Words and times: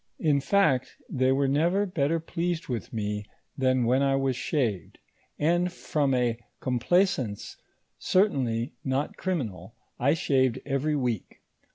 In 0.17 0.39
fact, 0.41 0.97
they 1.11 1.31
were 1.31 1.47
never 1.47 1.85
bet 1.85 2.07
ter 2.07 2.19
pleased 2.19 2.67
with 2.67 2.91
mo, 2.91 3.21
than 3.55 3.85
when 3.85 4.01
I 4.01 4.15
was 4.15 4.35
shaved; 4.35 4.97
and 5.37 5.71
from 5.71 6.15
a 6.15 6.39
complaisance 6.59 7.55
certainly 7.99 8.73
not 8.83 9.15
criminal, 9.15 9.75
I 9.99 10.15
shaved 10.15 10.57
every 10.65 10.95
week. 10.95 11.43